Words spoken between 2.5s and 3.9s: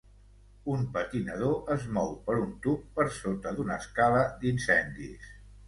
tub per sota d'una